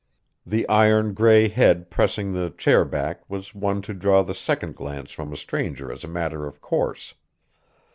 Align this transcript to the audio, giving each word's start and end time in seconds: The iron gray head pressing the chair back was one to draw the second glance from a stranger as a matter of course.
The 0.47 0.67
iron 0.67 1.13
gray 1.13 1.47
head 1.47 1.91
pressing 1.91 2.33
the 2.33 2.49
chair 2.57 2.83
back 2.85 3.21
was 3.29 3.53
one 3.53 3.83
to 3.83 3.93
draw 3.93 4.23
the 4.23 4.33
second 4.33 4.73
glance 4.73 5.11
from 5.11 5.31
a 5.31 5.35
stranger 5.37 5.91
as 5.91 6.03
a 6.03 6.07
matter 6.07 6.47
of 6.47 6.59
course. 6.59 7.13